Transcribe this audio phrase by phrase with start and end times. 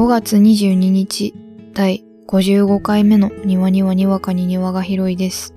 [0.00, 1.34] 5月22日
[1.74, 5.54] 第55回目の庭にはにわかに庭が広いです。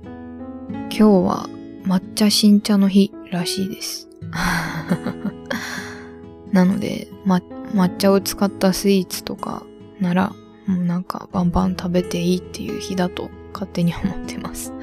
[0.68, 1.48] 今日は
[1.86, 4.06] 抹茶新茶の日らしいです。
[6.52, 7.40] なので、ま、
[7.72, 9.64] 抹茶を使ったスイーツとか
[9.98, 10.34] なら、
[10.66, 14.74] もうなんかバンバン食べていいっていう日だと勝手に思ってます。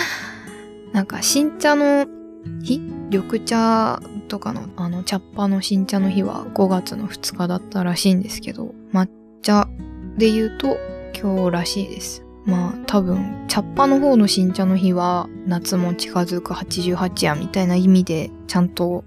[0.92, 2.06] なんか新茶の
[2.62, 2.78] 日？
[3.08, 9.08] 緑茶とかのあの茶っ葉の新茶の日は5月の2日だったらしいんですけど、抹
[9.42, 9.68] 茶
[10.16, 10.76] で言うと
[11.18, 12.24] 今日らしいです。
[12.44, 19.04] まあ多分茶っ葉の方の新茶の日は夏も近づく88夜みたいな意味でちゃんと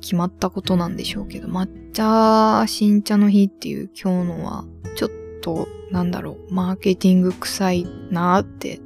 [0.00, 4.64] 決まったことなんでしょうけど、抹茶新茶の日っていう今日のは
[4.96, 5.10] ちょっ
[5.42, 8.80] となんだろう、マーケティング臭いなーって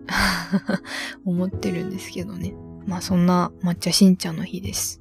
[1.24, 2.54] 思ってるんですけどね。
[2.86, 4.99] まあそんな抹茶新茶の日です。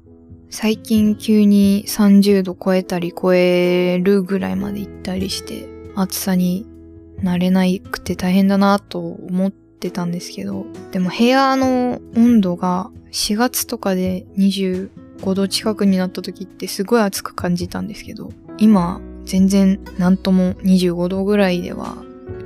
[0.49, 6.65] 最近急に30度超えたり超えるぐらいまで行ったりして、暑さに
[7.21, 21.95] 慣れなくて大変だなと思ってたんですけど、でも部屋の温度が4月とかで25度近くになった時ってすごい暑く感じたんですけど、今全然なんとも25度ぐらいでは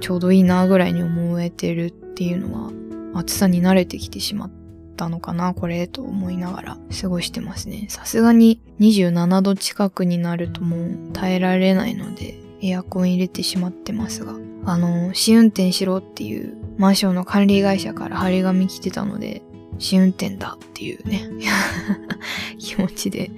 [0.01, 2.71] ちょうどいいなぐらいに思えてるっていうのは
[3.13, 4.62] 暑さに慣れてきてしまって
[4.95, 7.87] たのかなこれと思いながら過ごしてますね。
[7.89, 14.33] さすがに27度近くになるともう耐えられないのでエアコン入れてしまってますが、
[14.65, 19.41] あの、試運転しろっていうマンションの管理会社から張り紙来てたので、
[19.79, 21.29] 試運転だっていうね、
[22.57, 23.31] 気持ちで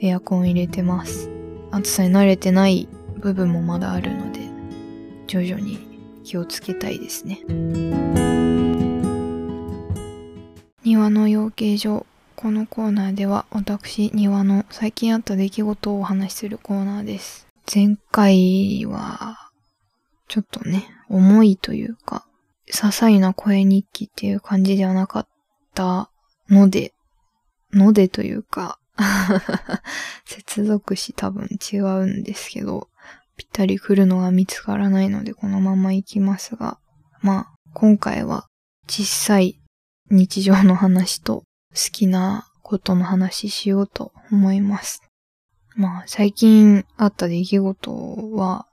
[0.00, 1.30] エアコン入れてます。
[1.70, 4.40] 暑さに慣れてない部分もまだあるので、
[5.28, 5.78] 徐々に
[6.24, 7.40] 気をつけたいですね。
[11.00, 12.06] 庭の養鶏場。
[12.36, 17.46] このコーナーでは私、庭の最近あった出来事をお話しするコーナーです。
[17.74, 19.50] 前回は、
[20.28, 22.26] ちょっとね、重いというか、
[22.66, 25.28] 些細な声日記っていう感じではなかっ
[25.74, 26.10] た
[26.50, 26.92] ので、
[27.72, 28.78] のでというか、
[30.26, 32.88] 接続詞多分違うんですけど、
[33.38, 36.78] ぴったり来るのが見つからないのでこのまま行きますが、
[37.22, 38.48] まあ、今回は
[38.86, 39.59] 小さい
[40.10, 45.02] 日常の話と好きなことの話しようと思います。
[45.76, 47.92] まあ、最近あった出来事
[48.32, 48.66] は、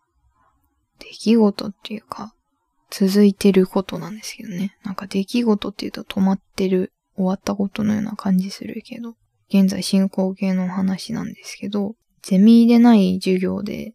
[1.00, 2.34] 出来事っていうか、
[2.90, 4.76] 続いてることなんですけどね。
[4.84, 9.16] なんか出来事っていうと止まってる、終わったことのような感じするけど、
[9.50, 13.94] 現在進行形の話なんですけど、ゼミでない授業で、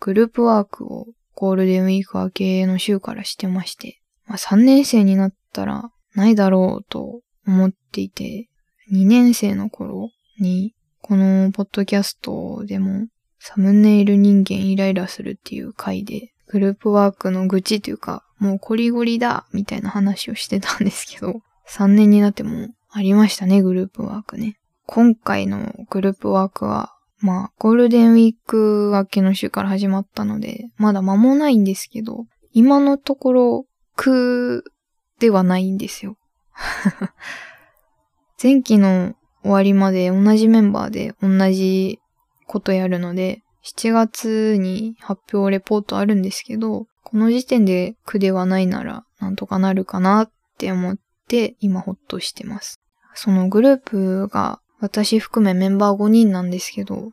[0.00, 8.48] グループワークをゴールデンウィーク明けの週からしてまして、まあ3年生になったらないだろうと思っていて、
[8.92, 13.06] 2年生の頃に、このポッドキャストでも、
[13.38, 24.58] サムネイル人間イライラするっていう回で、グループワークの愚痴というか、もうコリゴリだみたいな話をしてたんですけど、3年になってもありましたね、グループワークね。
[24.86, 33.66] 今回のグループワークは、まあ、ゴールデンウィーク明けの週から始まったので、まだ間もないんですけど、今のところ、
[33.96, 34.64] 苦
[35.18, 36.16] ではないんですよ。
[38.42, 42.00] 前期の終わりまで同じメンバーで同じ
[42.46, 50.98] ことやるので、7月に発表レポートあるんですけど、この時点で苦ではないならなんとかなるかなって思っ
[51.28, 52.80] て今ほっとしてます。
[53.14, 57.12] そのグループが私含めメンバー5人なんですけど、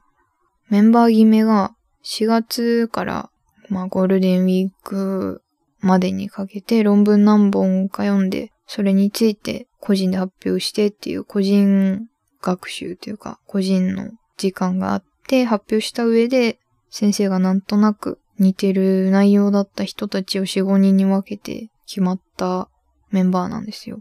[0.70, 3.30] メンバー決めが4月から、
[3.70, 5.44] まあゴールデンウィーク
[5.82, 12.08] までにかけて論文何本か読んで、それについて個人で発表してっていう個人
[12.42, 16.60] 学習というか個人の時間があって発表した上で
[16.90, 22.70] 先生がなんとなく似てる内容だった人たちを4、5人に分けて決まった
[23.10, 24.00] メンバーなんですよ。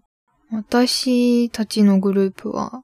[0.52, 2.82] 私たちのグループは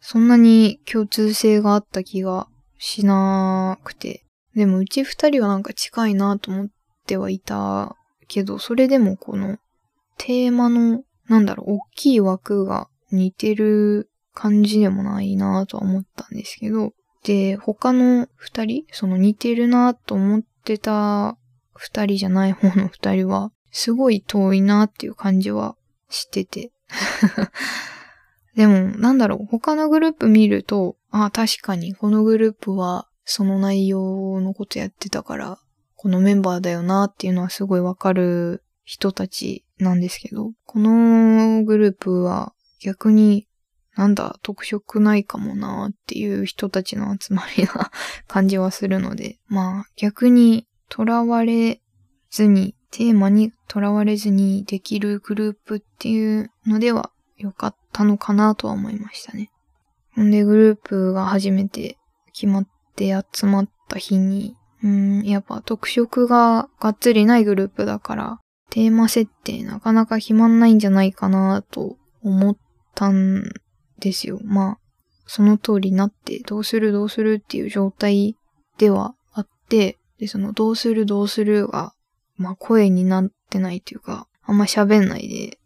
[0.00, 2.48] そんなに共通性があった気が
[2.78, 4.24] しなくて。
[4.54, 6.68] でもうち二人はなんか近いなと思っ
[7.06, 7.96] てはいた
[8.30, 9.58] けど、それでもこの
[10.16, 16.92] テーマの、なんだろう、大きい枠が似てる感じでもないなぁとは思ったんですけど、
[17.24, 21.36] で、他の二人、その似てるなぁと思ってた
[21.74, 25.76] 二人じゃない方の二人は、すごい遠いなっていう感じは
[26.08, 26.70] してて。
[28.56, 35.58] でも、なんだろう、他のグループ見ると、あ、確かにこのグループはその内容のことやってたから、
[36.02, 43.46] このメンバーだよなっていうのはすごいわかる人たちなんですけど、このグループは逆に、
[43.96, 47.90] なんだ、特色ないかもなっていう人たちの集まりな
[48.26, 51.82] 感じはするので、 まあ逆に囚われ
[52.30, 59.50] ずに、テーマに囚われずにできるグループっていうのでは良かったのかなとは思いましたね。
[60.14, 61.98] ほんでグループが初めて
[62.32, 68.38] 決まって集まった日に、うん、やっぱ特色ががっつりないグループだから、
[68.70, 72.56] テーマ設定なかなか決まんないんじゃないかなと思っ
[72.94, 73.42] たん
[73.98, 74.38] ですよ。
[74.44, 74.78] まあ、
[75.26, 78.36] その通りになってどうするどうするっていう状態
[78.78, 81.94] ではあって、で、そのどうするどうするが、
[82.36, 85.58] まあ声になってないというか、あんま喋んないで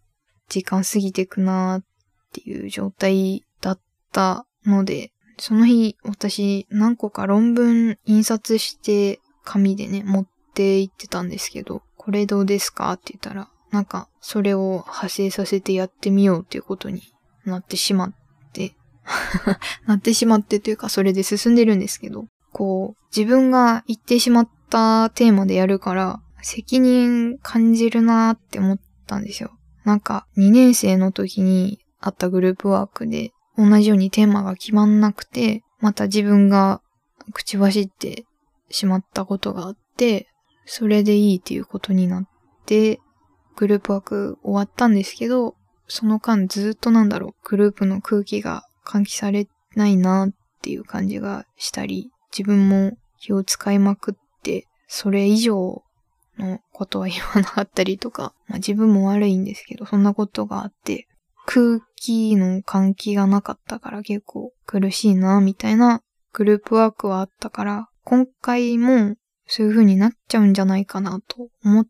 [0.48, 1.84] 時間過ぎてくなーっ
[2.32, 3.80] ていう状態だっ
[4.12, 17.02] たので、その日私何個か論文印刷して紙でね、持って行ってたんですけど、これどうですかって言ったら、なんかそれを派生させてやってみようっていうことに
[17.44, 18.14] なってしまっ
[18.52, 18.74] て、
[19.86, 29.50] なってしまってというかそれで進んでるんですけど、こう、自分が言ってしまったテーマでやるから、責任感じるなーって思ったんですよ。
[29.84, 36.80] なんか、2年生の時にあったグループワークで、同じようにテーマが決まんなくて、また自分が
[37.32, 38.24] 口走って
[38.70, 40.28] しまったことがあって、
[40.66, 42.28] それでいいっていうことになっ
[42.66, 43.00] て、
[43.56, 45.54] グループワーク終わったんですけど、
[45.86, 49.46] その間ずっとなんだろう、グループの空気が換気され
[49.76, 50.30] ないなっ
[50.62, 55.82] ていう感じがしたり、自分も気を使いまくって、それ以上
[56.38, 61.06] のことは言わなかったりとか、まあ自分も悪いんですけど、そんなことがあって、
[61.46, 66.02] 空気の換気がなかったから結構苦しいな、みたいな
[66.32, 71.86] グループワークはあったから、今回もそういう風になっちゃうんじゃないかなと思っ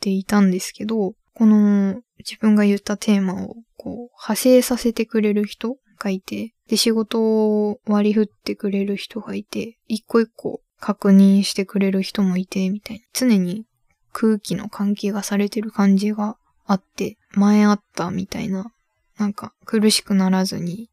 [0.00, 7.20] ていたんですけど、この自分が言ったテーマをこう派生させてくれる人がいて、で仕事
[7.68, 13.04] を割り振ってくれる人がいて、一個一個確認してくれる人もいて、みたいな。
[13.12, 13.64] 常に
[14.12, 16.36] 空気の換気がされてる感じが
[16.66, 18.70] あって、前あったみたいな、
[19.18, 20.90] なんか苦しくならずに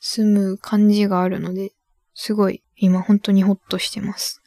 [0.00, 1.72] 済む感じがあるので、
[2.14, 4.42] すごい今本当にホッとしてます。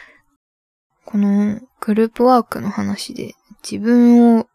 [1.04, 4.48] このグループワークの話で自分を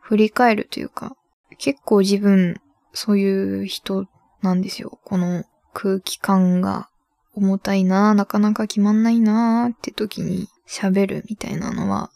[0.00, 1.16] 振り返るというか、
[1.58, 2.60] 結構自分
[2.92, 4.06] そういう人
[4.42, 4.98] なんですよ。
[5.04, 6.88] この空気感が
[7.34, 12.10] 重たいななかなか決まんないなーって時に喋るみたいなのは、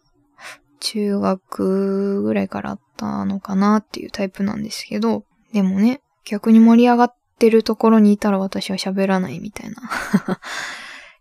[0.81, 9.77] 中学ぐらいからあたのかなっていうタイプなんですけど、でもね、逆に盛り上がってるところにいたら私は喋らないみたいな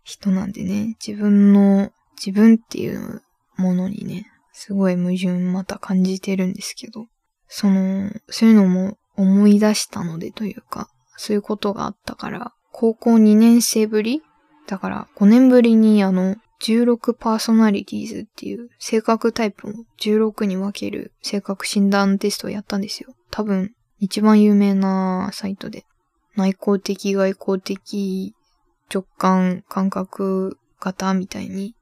[0.02, 3.22] 人なんでね、自分の、自分っていう
[3.56, 7.06] ものにね、すごい矛盾また感じてるんですけど、
[7.48, 14.22] その、そういうのも思い出したのでというか、そういうことがあったから、高校2年生ぶり
[14.66, 23.14] だから5年ぶりにあの、16パーソナリティーズっていう性格タイプを16に分ける性格診断テストをやったんですよ。
[23.30, 25.84] 多分、一番有名なサイトで。
[26.36, 28.34] 内向的、外向的、
[28.92, 31.74] 直感、感覚型みたいに、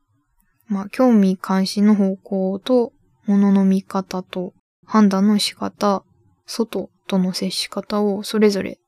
[0.66, 2.92] まあ、興味関心の方向と、
[3.26, 4.52] 物の見方と、
[4.84, 6.02] 判断の仕方、
[6.44, 8.78] 外との接し方をそれぞれ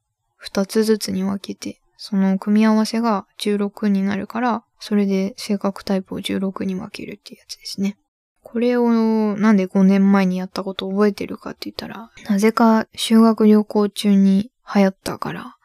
[0.43, 7.97] 2つずつに分けて、その組み合わせが16になるから、それで性格タイプを16に分けるっていうやつですね。
[8.43, 8.91] これを
[9.35, 15.57] なんで5年前にやったことを覚えてるかって言ったら、なぜか修学旅行中に流行ったから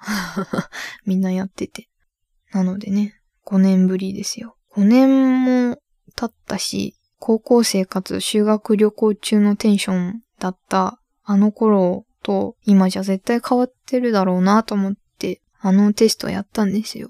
[1.06, 1.90] みんなやってて。
[2.54, 3.14] なのでね、
[3.46, 4.56] 5年ぶりですよ。
[4.72, 5.82] 5年も
[6.16, 17.10] 経ったし、高校生かつ修学旅行中のテンションだったあの頃と今じゃ絶対変わってるだろうなと思ってあのテストやったんですよ。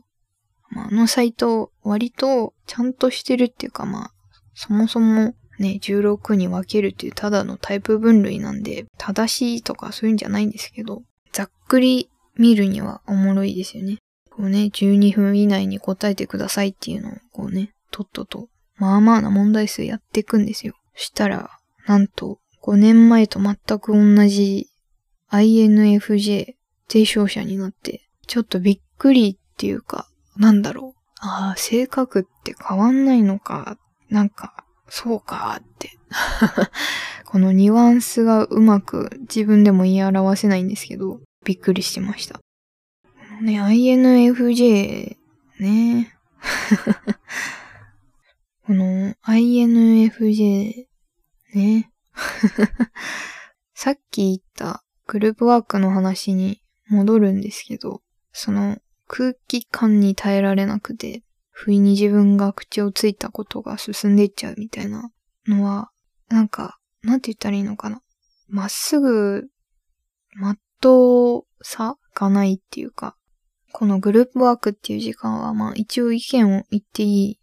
[0.70, 4.12] まあ、あのサイト、割とちゃんとしてるっていうかまあ、
[4.54, 13.98] そもそもね、16に分けるっていうただのタイプ分類なんで、正しいとかそういうんじゃないんですけど、ざっくり見るにはおもろいですよね。
[14.30, 18.48] こうね、12分以内に答えてくださいっていうのをこうね、とっとと、
[18.78, 20.74] まあまあな問題数やっていくんですよ。
[20.96, 21.50] したら、
[21.86, 24.68] なんと、5年前と全く同じ
[25.32, 26.54] INFJ
[26.88, 30.08] 提唱者になって、ちょっとびっくりっていうか、
[30.40, 31.00] なんだろう。
[31.20, 33.78] ああ、性格って変わんないのか。
[34.10, 35.92] なんか、そうかって。
[37.26, 42.40] このニュアンスがうまく自分でも言い表せないんですけど、びっくりしてました。
[43.42, 45.18] ね、INFJ
[45.60, 46.18] ね。
[48.66, 50.86] この INFJ
[51.54, 51.92] ね。
[53.76, 58.78] さっき言ったグループワークの話に戻るんですけど、その
[59.10, 65.10] 空気感に耐えられなくて、不意に自分が口をついたことが進んでいっちゃうみたいな
[65.48, 65.90] のは、
[66.30, 68.02] なんか、なんて言ったらいいのかな。
[68.48, 69.50] まっすぐ、
[70.36, 73.16] まっとうさがないっていうか、
[73.72, 77.40] このグループワークっていう時間は、まあ一応意見を言っていい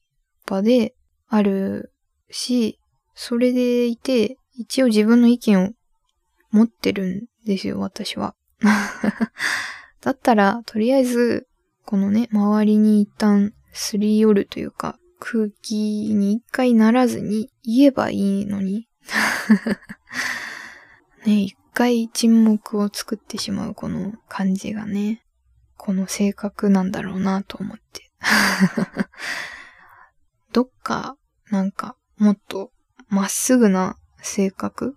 [0.47, 0.95] 場で
[1.29, 1.93] ある
[2.31, 2.79] し、
[3.15, 5.71] それでいて、一応自分の意見を
[6.51, 8.35] 持ってるんですよ、私は。
[10.01, 11.46] だったら、とりあえず、
[11.87, 18.89] このね、周りに一旦すり寄るというか、空気に一回ならずに言えばいいのに。
[21.25, 25.23] ね、一回沈黙を作ってしまうこの感じがね、
[25.77, 28.11] この性格なんだろうなと思って。
[30.53, 31.17] どっか、
[31.51, 32.73] なんか、もっと、
[33.09, 34.97] まっすぐな性格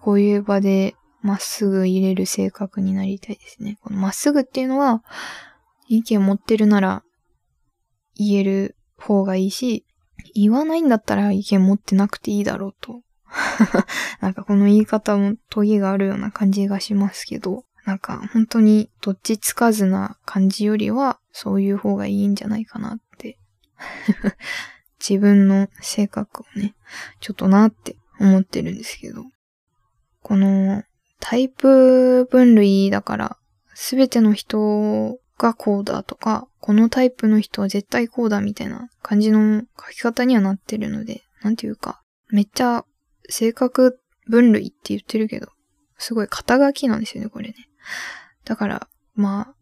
[0.00, 3.78] こういう場でまっすぐ入れる性格になりたいですね。
[3.80, 5.02] このまっすぐっていうのは、
[5.88, 7.02] 意見持ってるなら
[8.16, 9.84] 言える方がいいし、
[10.34, 13.02] 言わないんだったら意見持ってなくていいだろうと。
[14.20, 23.38] なんかこの言い方もトゲがあるような感じがしますけど、なんか本当にどっちつかずな感じよりはそういう方がいいんじゃないかなって
[25.06, 26.74] 自分の性格をね、
[27.20, 29.24] ちょっとなって思ってるんですけど、
[30.22, 30.82] この
[31.20, 33.36] タイプ分類だから、
[33.74, 42.84] すべての人がこうだとか、このタイプの人は絶対こうだみたいな感じの書き方にはなってるので、なんていうか、めっちゃ
[43.28, 45.48] 性格分類って言ってるけど、
[45.98, 47.54] すごい肩書きなんですよね、これね。
[48.44, 49.54] だから、まあ、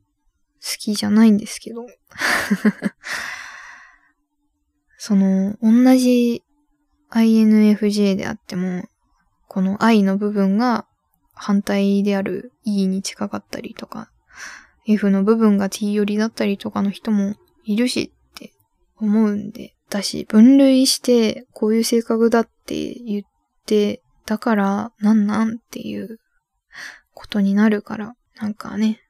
[0.62, 1.86] 好きじゃないんですけど。
[4.96, 6.44] その、同じ
[7.10, 8.88] INFJ であっても、
[9.48, 10.86] この I の部分が
[11.34, 14.10] 反対である E に近かったりとか、
[14.86, 18.52] F の部分が T 寄りだったりとかの人もいるしって
[18.96, 23.22] 思うんで、だし、分類してこういう性格だって言っ
[23.66, 26.18] て、だからなんなんっていう
[27.14, 29.00] ことになるから、なんかね、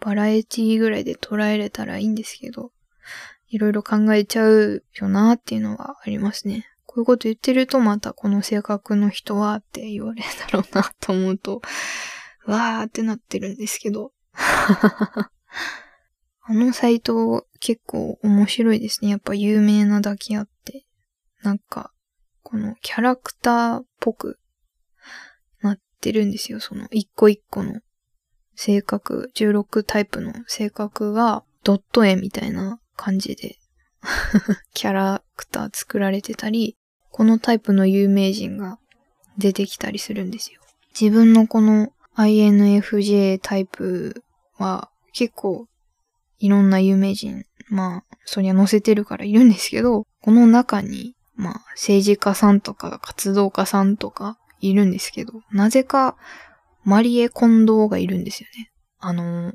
[0.00, 2.72] バラエティぐらいで捉えれたらいいんですけど、
[3.48, 6.66] いろいろ考えちゃうよなっていうのはありますね。
[6.86, 11.62] こういうこと言ってるとまたこの性格の人はって言われるだろうなと思うと、
[12.46, 14.12] わーってなってるんですけど。
[16.44, 19.10] あのサイト結構面白いですね。
[19.10, 20.84] やっぱ有名なだけあって。
[21.42, 21.92] なんか、
[22.42, 24.38] このキャラクターっぽく
[25.60, 26.60] なってるんですよ。
[26.60, 27.80] その一個一個の
[28.54, 33.58] 性格、16タイプの性格がドット絵みたいな感じで
[34.74, 36.76] キャラクター作られてたり、
[37.10, 38.78] このタイプの有名人が
[39.38, 40.60] 出てきたりするんですよ。
[40.98, 44.22] 自分のこの INFJ タイプ
[44.58, 45.66] は結構
[46.38, 56.16] いろんな有名人、まあ、そりゃ載せてるからいるんですけど、この中に、まあ、政治家さんとか活動家さんとかいるんですけど、なぜか、
[56.84, 58.72] マリエ・コンドーがいるんですよね。
[58.98, 59.52] あの、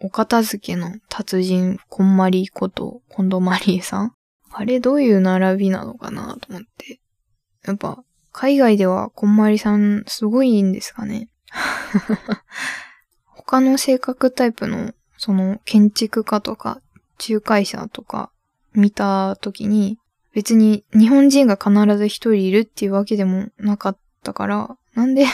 [0.00, 4.12] お片付けの達人、こんまりこと、近藤マリエさん
[4.52, 7.00] あれどういう並びなのかなと思って。
[7.64, 11.28] やっぱ、海外ではこんまりさんすごいんですかね。
[13.26, 16.80] 他の性格タイプの、その建築家とか
[17.28, 18.30] 仲介者とか
[18.74, 19.98] 見た時に、
[20.32, 25.26] 別に日本人が必ず一人いるっていうわけでもなかったから、なんで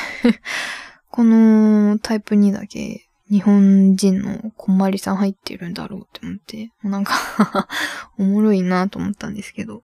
[1.11, 7.15] このタイプにだけ日本人のこんまりさん入ってるんだろうって思って、なんか
[8.19, 9.85] おもろいなと思ったんですけど、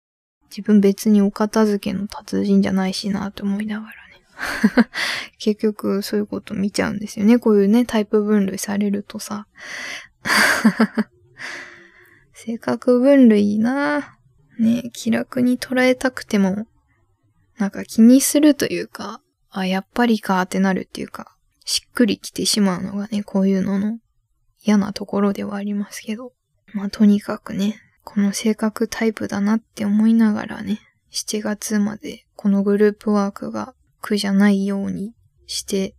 [0.49, 4.89] 自分別にお片付けの達人じゃないしなと思いながらね。
[5.39, 7.39] 結局そういうこと見ちゃうんですよね。
[7.39, 9.47] こういうね、タイプ分類されるとさ。
[12.33, 14.17] 性格分類な
[14.59, 16.67] ね、気楽に捉えたくても、
[17.57, 23.99] なんか気にするというか、あ、やっぱりかってなるっていうか、しっくりきてしまうのがね、こういうのの
[24.61, 26.33] 嫌なところではありますけど。
[26.73, 30.81] まあとにかくね、この性格タイプだなって思いながらね、
[31.11, 35.13] 7月までこのグループワークが苦じゃないように
[35.49, 35.95] して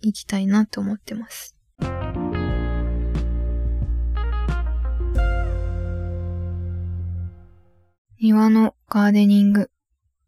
[0.00, 1.56] いきたいなと思ってます。
[8.20, 9.70] 庭のガーデニング。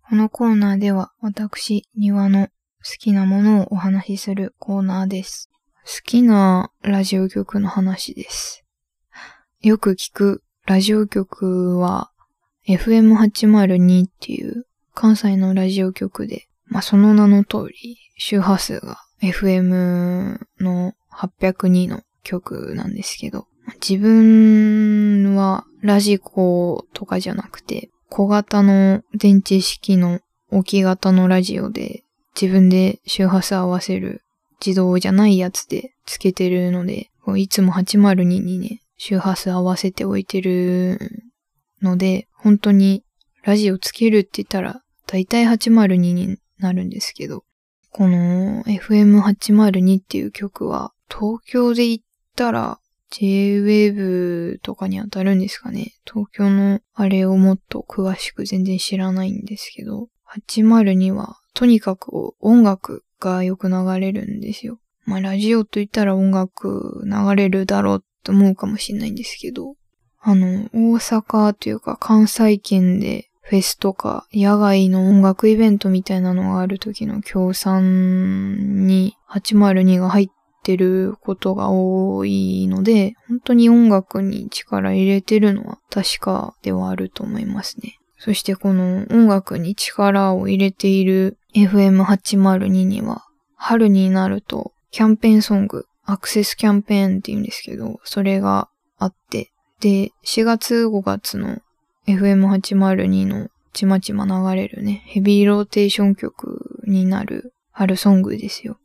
[0.09, 2.53] このコーナーでは私、庭の好
[2.99, 5.50] きなものをお話しするコーナーです。
[5.85, 8.65] 好きなラジオ局の話です。
[9.62, 12.11] よく聞くラジオ局は
[12.67, 23.47] FM802 っていう関西のラジオ局で、まあ、その名の通り周波数が FM の802の曲なんですけど、
[23.87, 30.21] 自分はラジコとかじゃなくて、小型の電池式の
[30.51, 32.05] 置き型のラジオで
[32.41, 34.23] 自分で周波数合わせる
[34.65, 40.99] 自動じゃないやつでつけてるので、いつも802にね、周波数合わせておいてる
[41.83, 43.05] ので、本当に
[43.43, 47.45] ラジオつけるって言ったら、だいたい802になるんですけど、
[47.91, 51.99] この FM802 っていう曲は、東京で言っ
[52.37, 55.95] たら J-Wave とかに当たるんですかね。
[56.05, 60.09] 東京のあれをもっと詳しく全然知らないんですけど、
[60.47, 64.79] 802はとにかく音楽がよく流れるんですよ。
[65.05, 69.75] まあラジオと言ったら音楽流れるだろうと思うかもしれないんですけど、
[70.21, 80.28] あの、大阪というか関西圏でフェスとか野外の音楽イベントみたいなのがある時の協賛に802が入っ
[80.62, 87.97] てることが多いので、本当に音楽に力入れてるのは確かではあると思いますね。
[88.19, 93.25] そしてこの音楽に力を入れている FM802 には
[93.57, 101.61] 春になるとキャンペーンソング、アクセスキャンペーンって言うんですけど、それがあって、で、4月5月の
[102.17, 108.79] FM802 のちまちま流れるね、ヘビーローテーション曲になる春ソングですよ。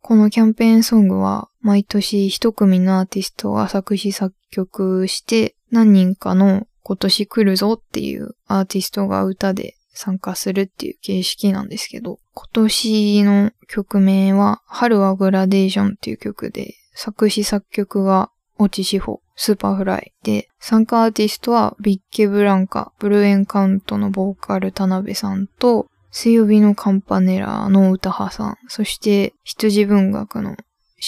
[0.00, 30.56] このキャンペーンソングは毎年一組のアーティストが作詞作曲して何人かの今年来るぞっていうアーティストが歌で参加するっていう形式なんですけど、今年の曲名は、春はグラデーションっていう曲で、作詞作曲が、オチシホ、スーパーフライで、参加アーティストは、ビッケブランカ、ブルーエンカウントのボーカル田辺さんと、水曜日のカンパネラの詩羽さん、そして羊文学の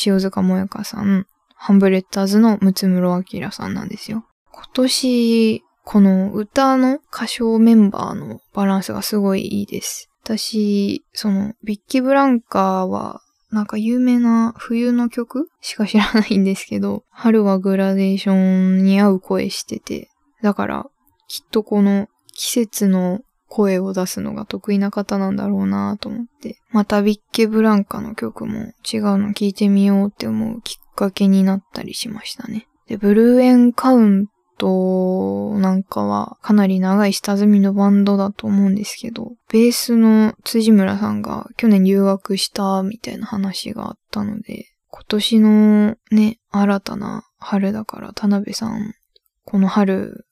[0.06, 4.24] 塩塚萌香さん、ハンブレッターズのムツムロアキラさんなんですよ。
[4.52, 10.08] 今年この歌の歌唱メンバーのバランスがすごいいいです。
[10.22, 15.48] 私、その、ビッキー・ブランカーは、なんか有名な冬の曲？
[15.60, 20.08] しか知らないんですけど、春はグラデーションに合う声してて、
[20.42, 20.86] だから、
[21.28, 32.68] きっとこの季節の声を出すのが得意な方なんだろうなと思って、またビッケブランカの曲も違うの聴いてみようって思うきっかけになったりしましたね。
[32.86, 34.26] で、ブルーエンカウン
[34.60, 48.94] トなんかはかなり長い下積みのバンドだと思うんですけど、ベースの辻村さんが去年留学したみたいな話があったので、今年のね、新たな春だから田辺さん、
[49.44, 50.26] この春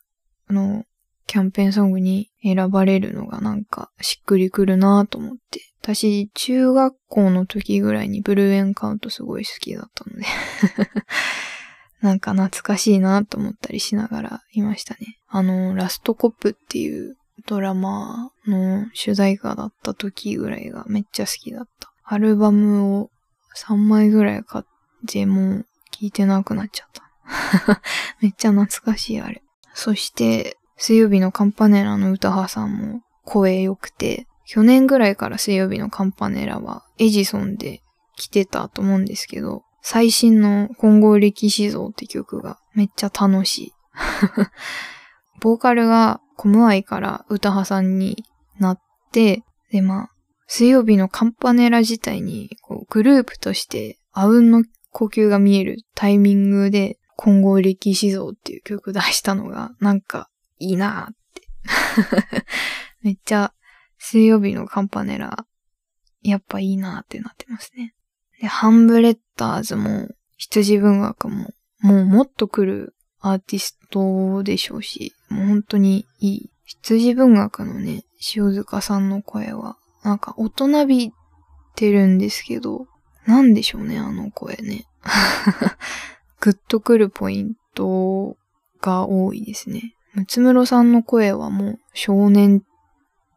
[0.51, 0.85] の
[1.27, 5.63] キャンペーンソングに選ばれるのがなんかしっくりくるなぁと思って。
[5.81, 10.27] 私、中学校の時ぐらいにブルーエンカウントすごい好きだったので
[12.01, 15.19] なんか懐かしいなと思ったりしながらいましたね。
[15.29, 21.93] あの、ラストコップっていうドラマの主題歌だった時ぐらいがめっちゃ好きだった。
[22.05, 23.11] アルバムを
[23.57, 24.65] 3枚ぐらい買っ
[25.07, 27.83] てもう聴いてなくなっちゃった。
[28.21, 29.43] めっちゃ懐かしいあれ。
[29.75, 37.83] そして、水曜日のカンパネラの歌派さんも声良くて、去年ぐらいから水曜日のカンパネラはエジソンで
[38.17, 43.73] 来てたと思うんですけど、最新の混合歴史像って曲がめっちゃ楽しい。
[45.41, 48.25] ボーカルがコムアイから歌派さんに
[48.59, 48.81] なっ
[49.13, 50.11] て、でまあ、
[50.47, 61.43] 水曜日のカンパネラ自体にこうグループとしてあうんの呼吸が見えるタイミングで混合歴史像っていう曲出したのがなんかいいなーって。
[63.03, 63.53] めっちゃ
[63.99, 65.45] 水曜日のカンパネラ
[66.23, 67.95] やっぱいいなーってなってますね。
[68.41, 76.51] で、ハンブレッダーズも、羊文学も、もうもっと来るアーティストでしょうし、もう本当にいい。
[76.65, 81.13] 羊文学のね、塩塚さんの声は、なんか大人び
[81.75, 82.87] てるんですけど、
[83.27, 84.87] なんでしょうね、あの声ね。
[86.41, 88.37] グッとくるポイント
[88.81, 89.95] が多いですね。
[90.15, 92.61] ムツムロさんの声はもう少年っ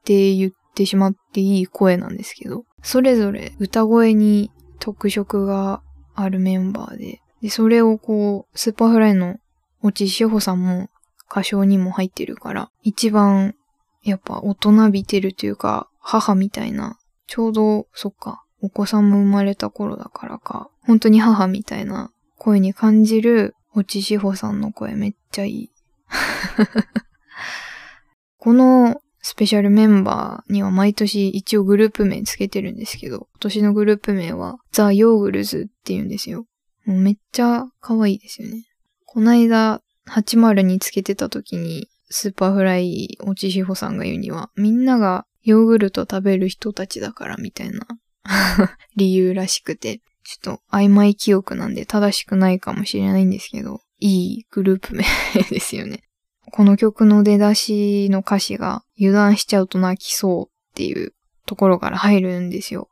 [0.04, 4.52] て言ってしまっていい声なんですけど、それぞれ歌声に
[4.82, 5.82] 特色が
[6.16, 9.38] あるメンバーで、で、それをこう、スーパーフライの
[9.82, 10.90] 越智志帆さんも
[11.32, 13.56] 歌唱にも入ってるから、一番
[14.04, 25.72] やっぱ大人びてるというか、母みたいな、ちょうど、そっか、お子さんも生まれた頃だからか、本当に母みたいな声に感じる越智志帆さんの声めっちゃいい。
[28.38, 36.46] このスペシャルメンバーには毎年一応グループ名つけてるんですけど、今年のグループ名はザ・ヨーグルズって言うんですよ。
[36.86, 38.66] もうめっちゃ可愛いですよね。
[39.06, 47.88] こないだ80につけてた時に、スーパーフライ、越智志帆さんが言うには、みんながヨーグルト食べる人たちだからみたいな
[48.96, 55.04] 理由らしくて、ちょっと曖昧記憶なんで正しくないかもしれないんですけど、いいグループ名
[55.50, 56.04] ですよね。
[56.52, 61.14] この曲の出だしの歌詞が油断しちゃうと泣きそうっていう
[61.46, 62.90] ところから入るんですよ。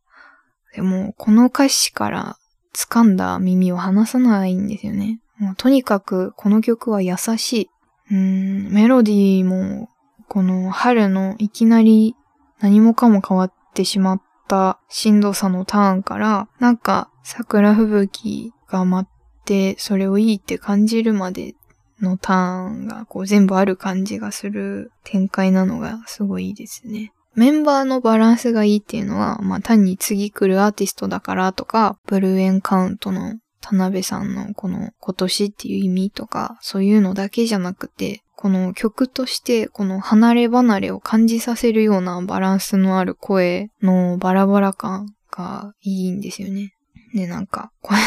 [0.76, 2.38] でも、この歌詞から
[2.76, 5.20] 掴んだ耳を離さないんですよね。
[5.38, 7.70] もうとにかくこの曲は優しい。
[8.12, 9.90] うん、メロディーも、
[10.28, 12.16] この春のいきなり
[12.60, 19.08] 何もかも変わってしまったしんどさのターンから、なんか桜吹雪が舞っ
[19.46, 21.54] て、それをいいって感じるまで
[22.02, 27.14] のターンがこう全部ある感じがする展開なのがすごいいいですね。
[27.36, 46.74] メンバーのバランスがいいっていうのは、まあ単に次来るアーティストだからとか、ブルーエンカウントの田辺さんのこの今年っていう意味とか、そういうのだけじゃなくて、この曲としてこの離れ離れを感じさせるようなバランスのある声のバラバラ感がいいんですよね。
[47.14, 48.00] で、なんか、これ、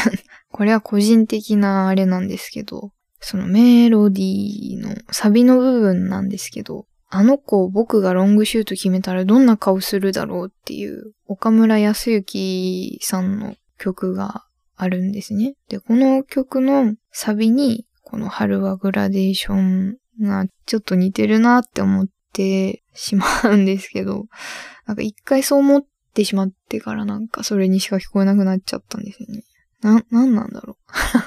[0.51, 14.45] これは個人的なあれなんですけど、そのメロディーのサビの部分なんですけど、あの子僕がロングシュート決めたらどんな顔するだろうっていう岡村康之さんの曲が
[14.77, 15.55] あるんですね。
[15.69, 24.27] で、この曲のサビにこの春はグラデーションがちょっと似てるなって思ってしまうんですけど、
[24.87, 29.45] なんか一回そう思ってしまってからなんかそれにしか聞こえなくなっちゃったんですよね。
[29.81, 30.77] な、なんなんだろ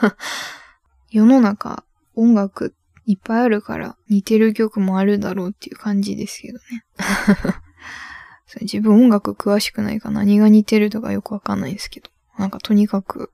[0.04, 0.16] う。
[1.10, 1.85] 世の中
[2.16, 2.74] 音楽
[3.06, 6.64] いっぱいあるから似てる曲もあるだろうっていう感じですけどね。
[8.62, 12.10] 自分音楽詳しくないか何が似てるとかよくわかんないですけど。
[12.38, 13.32] なんかとにかく、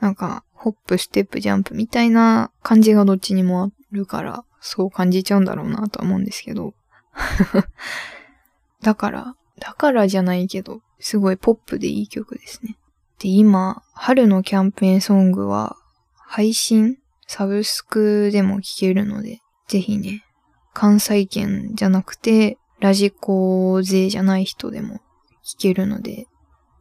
[0.00, 6.74] なんかホップ、ステップ、ジャンプみたいな感じがどっちにもあるから、そう感じちゃうんだろうなとは思うんですけど。
[8.82, 12.76] だから、だからじゃないけど、すごいポップでいい曲ですね。
[13.18, 15.76] で、今、春のキャンペーンソングは、
[16.16, 16.98] 配信
[17.32, 19.38] サブスクでも聴けるので、
[19.68, 20.24] ぜひね、
[20.74, 24.96] 関西圏じゃなくて、ラジコ勢じゃない人でも
[25.44, 26.26] 聴けるので、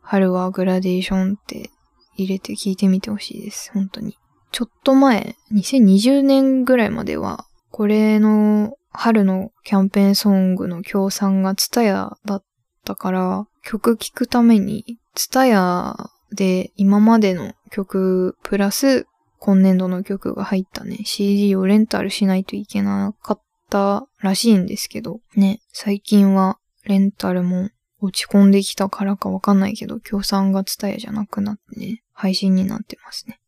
[0.02, 1.70] 春はグラデーションって
[2.16, 3.70] 入れて聴いてみてほしいです。
[3.76, 4.18] 本当に。
[4.52, 12.44] ちょっと前、2020年ぐらいまでは、これの春のキャンペーンソングの協賛がツタヤだっ
[12.86, 15.96] たから、曲聴くために、ツタヤ
[16.36, 19.06] で今までの曲プラス
[19.40, 27.70] 今年度の曲が入ったね、CD をレンタルしないといけなかったらしいんですけど、ね、最近はレンタルも
[28.02, 33.40] 落ち込んできたからかわかんないけど、協賛が伝えじゃなくなってね、配信になってますね。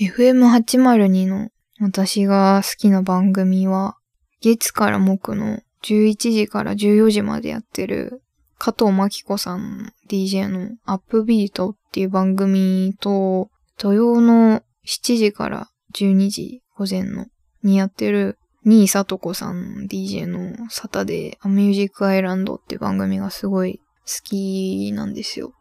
[0.00, 1.50] FM802 の
[1.80, 3.96] 私が好きな番組は、
[4.40, 8.22] 月から木の11時から14時までやってる
[8.58, 17.26] 加藤真紀子さん DJ のアップビートっていう番組と、土曜の7時から12時午前の
[17.62, 25.52] にやってるニーサトコさん DJ のサタデーミュージックアイランドって番組がすごい好きなんですよ。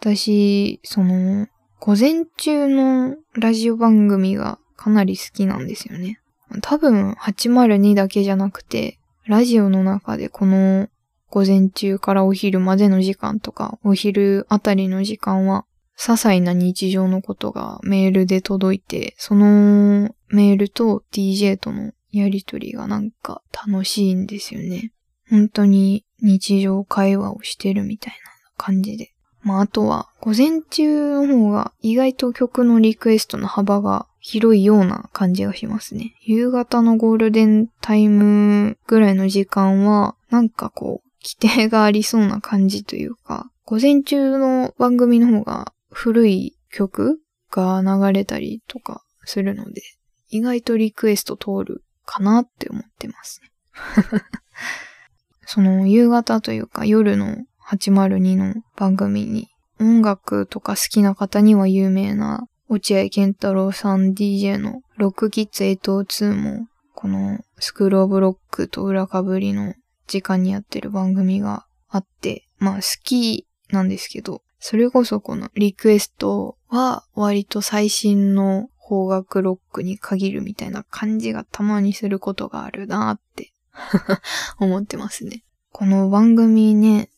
[0.00, 1.46] 私、その、
[1.78, 6.20] 午前中のラジオ番組がかなり好きなんですよね。
[6.62, 10.88] 多分802だけじゃなくて、ラジオの中でこの
[11.28, 15.64] 午前中からお昼までの時間とか、お昼あたりの時間は
[16.00, 24.92] 些細な日常のことがメールで届いて、そのメールと DJ とのやりとりがなんか楽しいんですよね。
[25.28, 28.18] 本当に日常会話をしてるみたいな
[28.56, 29.12] 感じで。
[29.42, 36.14] まああとは、午前中の方が意外と曲のリクエストの幅が広いような感じがしますね。
[36.22, 49.82] 夕方のゴールデンタイムぐらいの時間は、なんかこう、規定がありそうな感じというか、午前中の番組の方が古い曲が流れたりとかするので、
[50.28, 53.50] 意外とリクエスト通るかなって思ってますね。
[55.46, 59.48] その夕方というか夜の802の番組に
[59.80, 69.74] 音楽とか好きな方には有名な落合健太郎さん DJ のロックキッズ802もこのスクローブロックと裏かぶりの
[70.06, 83.52] 時間にやってる番組があって、まあ好きなんですけど、それこそこのリクエストは割と最新の邦楽ロックに限るみたいな感じがたまにすることがあるなって
[84.58, 85.44] 思ってますね。
[85.72, 87.10] この番組ね、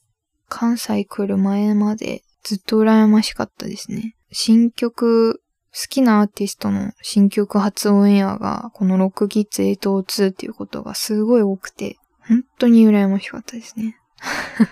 [0.48, 4.16] 関西来る前までずっと羨ましかったですね。
[4.30, 5.42] 新曲
[5.74, 11.96] 好きなアーティストの新曲発オンエアが、このロックキッズ802っていうことがすごい多くて、
[12.28, 13.96] 本当に羨ましかったですね。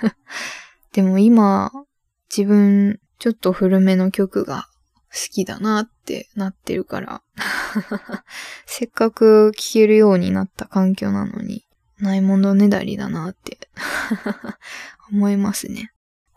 [0.93, 1.73] でも今、
[2.35, 4.69] 自分、ちょっと古めの曲が
[5.13, 7.23] 好きだなってなってるから。
[8.67, 11.67] せっかく聴けるようになった環境なのに、
[11.99, 13.59] ないものねだりだなって。
[15.11, 15.93] 思いますね。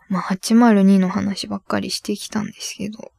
[0.08, 3.12] まあ、802の話ばっかりしてきたんですけど、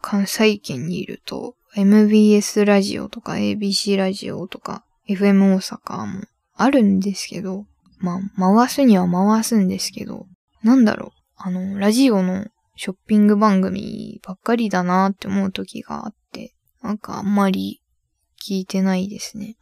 [0.00, 6.22] 関西圏にいると、MBS ラジオとか ABC ラジオとか FM 大阪も
[6.54, 7.66] あるんですけど、
[7.98, 10.26] まあ、回すには回すんですけど、
[10.62, 17.82] なんだろう、あの、ラジオのショッピング番組ばっかりだなって思う時があって、なんかあんまり
[18.40, 19.56] 聞いてないですね。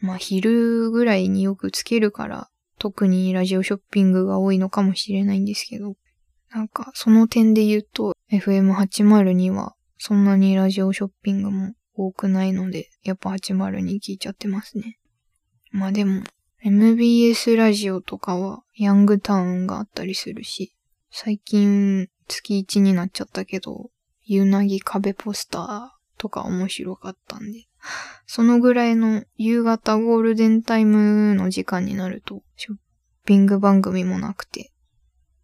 [0.00, 5.96] まあ、昼ぐらいによくつけるから、特にラジオショッピングが多いのかもしれないんですけど、
[6.50, 14.98] なんか、その点で言うと、FM802 は、そんなにラジオショッピングも多くないので、やっぱ802聞いちゃってますね。
[15.70, 16.22] まあでも、
[16.62, 20.75] MBS ラジオとかは、ヤングタウンがあったりするし、
[21.18, 23.88] 最近、月1になっちゃったけど、
[24.24, 27.64] ユナギ壁ポスターとか面白かったんで、
[28.26, 32.76] そのぐらいの夕方ゴールデンタイムの時間になると、ショッ
[33.24, 34.72] ピング番組もなくて、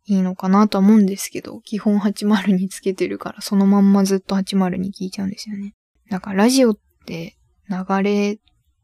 [0.05, 5.75] いいのかなと思うんですけど、基本80につけてるから、そのまんまずっと80に聞いちゃうんですよね。
[6.11, 7.39] だかラジオって
[7.71, 8.39] 流れ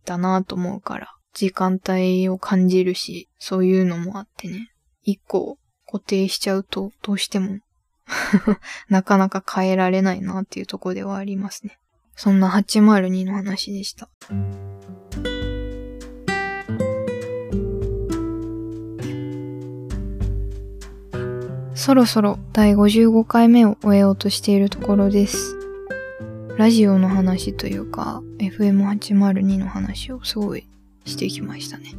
[0.06, 4.72] だなと思うから、時間帯を感じるし、そういうのもあってね。
[5.02, 5.58] 一個
[5.90, 7.60] 固定しちゃうと、どうしても
[8.88, 11.78] なかなか変えられないなっていうとこではありますね。
[12.14, 14.08] そんな802の話でした。
[21.74, 25.56] そろそろ第55回目を終えようとしているところです。
[26.58, 30.66] ラジオの話というか、FM802 の話をすごい
[31.04, 31.94] してきましたね。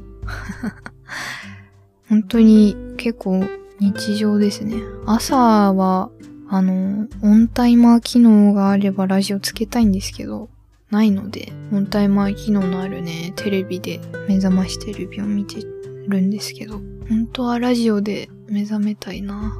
[2.09, 3.45] 本当に結構
[3.79, 4.75] 日常ですね。
[5.05, 5.37] 朝
[5.73, 6.09] は、
[6.49, 10.49] あの、オンタイマー機能があればラジオつけたいんですけど、
[10.89, 15.61] ないので、オンタイマー機能のあるね、テレビで目覚ましテレビを見て
[16.07, 19.53] るんですけど、本当はラジオで目覚めたいな。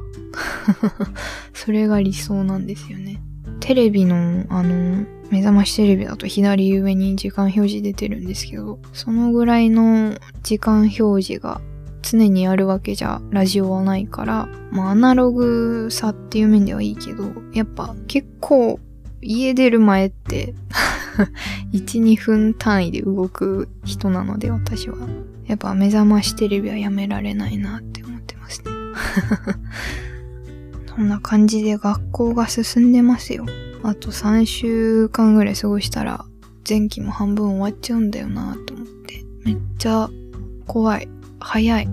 [1.54, 3.22] それが理想なんですよね。
[3.60, 11.60] テレビの、あの、目覚ましテレビだと左上に時間表示出てるんですけど、そのぐらいの時間表示が
[12.02, 18.78] 常にあるわけじゃラジオはないから、まあアナログさっていう面ではいいけど、やっぱ結構
[19.22, 20.54] 家出る前って
[21.72, 24.96] 1、 2分単位で動く人なので私は。
[25.46, 28.66] やっぱ目覚ましテレビはやめられないなって思ってますね。
[30.86, 33.46] そんな感じで学校が進んでますよ。
[33.82, 36.24] あと3週間ぐらい過ごしたら
[36.68, 39.24] 前期も半分終わっちゃうんだよなと思って。
[39.44, 40.08] めっちゃ
[40.68, 41.08] 怖い。
[41.40, 41.88] 早い。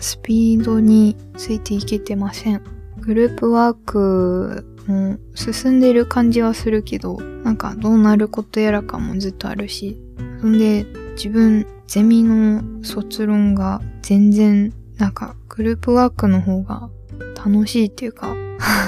[0.00, 2.62] スピードについていけてません。
[2.98, 9.98] グループワークも進んでる感じはするけど、なんかどうなることやらかもずっとあるし、
[10.40, 16.90] そんで自分ゼミの卒論が全然なんかグループワークの方が
[17.36, 18.34] 楽しいっていうか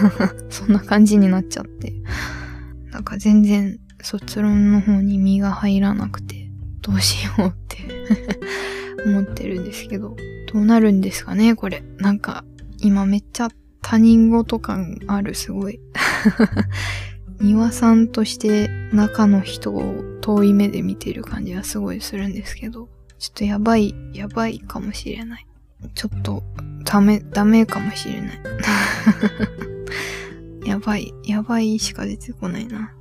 [0.51, 1.93] そんな感じになっちゃって、
[2.91, 7.79] なんか全然卒論の方に身が入らなくて、どうしようって
[9.05, 10.17] 思ってるんですけど、
[10.53, 11.83] どうなるんですかね、これ。
[11.99, 12.45] なんか、
[12.79, 13.49] 今めっちゃ
[13.83, 15.81] 他人事感ある、すごい。
[17.41, 25.47] 庭さんとして中の人を遠い目で見てる感じはすごいするんですけど、ちょっとやばい、やばいかもしれない。
[25.95, 26.43] ちょっと、
[26.85, 28.41] ダメ、ダメかもしれない。
[30.65, 32.93] やばい、やばいしか出てこないな。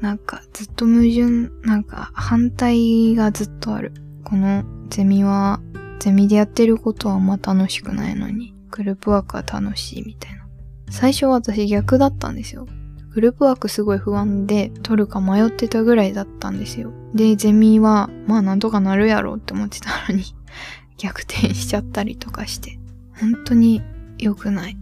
[0.00, 3.92] なんか、ずっと矛盾、なんか、反対がずっとある。
[4.24, 5.58] このゼミは、
[6.00, 10.46] ゼミでやってることはあんま楽しくないのに、グループワークは楽しいみたいな。
[10.90, 12.68] 最初は私逆だったんですよ。
[13.14, 16.92] グループワークすごい不安で取るか迷ってたぐらいだったんですよ。
[17.14, 20.24] で、ゼミは、まあなんとかなるやろうって思ってたのに
[20.98, 22.78] 逆転しちゃったりとかして、
[23.18, 23.80] 本当に
[24.18, 24.76] 良くない。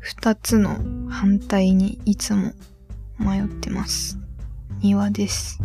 [0.00, 0.76] 二つの
[1.08, 2.52] 反対にいつも
[3.18, 4.18] 迷ってます。
[4.82, 5.60] 庭です。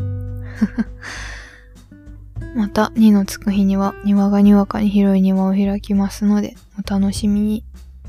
[2.56, 7.63] また、2のつく日には庭がにわかに広い庭を開きますので、お楽しみに。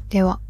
[0.08, 0.40] では。